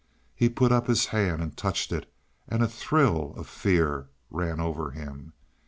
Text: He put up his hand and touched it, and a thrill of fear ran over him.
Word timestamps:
He 0.33 0.49
put 0.49 0.71
up 0.71 0.87
his 0.87 1.05
hand 1.13 1.43
and 1.43 1.55
touched 1.55 1.91
it, 1.91 2.11
and 2.47 2.63
a 2.63 2.67
thrill 2.67 3.35
of 3.37 3.47
fear 3.47 4.09
ran 4.31 4.59
over 4.59 4.89
him. 4.89 5.33